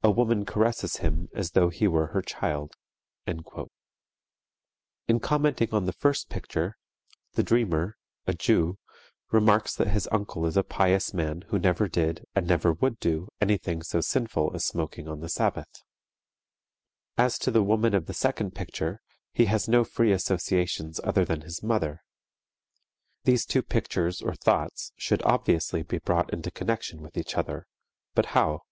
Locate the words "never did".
11.58-12.24